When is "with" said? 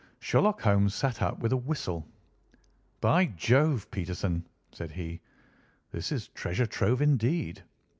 1.41-1.51